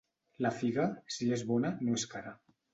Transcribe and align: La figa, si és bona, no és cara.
La 0.45 0.51
figa, 0.61 0.85
si 1.17 1.29
és 1.37 1.45
bona, 1.53 1.75
no 1.87 2.01
és 2.01 2.09
cara. 2.17 2.37